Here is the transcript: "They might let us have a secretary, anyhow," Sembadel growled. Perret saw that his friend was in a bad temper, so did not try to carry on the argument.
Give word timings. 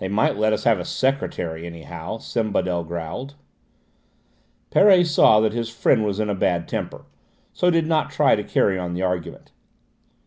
"They 0.00 0.08
might 0.08 0.36
let 0.36 0.52
us 0.52 0.64
have 0.64 0.78
a 0.78 0.84
secretary, 0.84 1.64
anyhow," 1.64 2.18
Sembadel 2.18 2.84
growled. 2.86 3.36
Perret 4.70 5.06
saw 5.06 5.40
that 5.40 5.54
his 5.54 5.70
friend 5.70 6.04
was 6.04 6.20
in 6.20 6.28
a 6.28 6.34
bad 6.34 6.68
temper, 6.68 7.06
so 7.54 7.70
did 7.70 7.86
not 7.86 8.10
try 8.10 8.36
to 8.36 8.44
carry 8.44 8.78
on 8.78 8.92
the 8.92 9.00
argument. 9.00 9.50